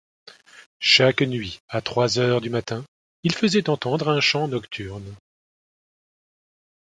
[0.79, 2.83] Chaque nuit, à trois heures du matin,
[3.21, 5.15] ils faisaient entendre un chant nocturne.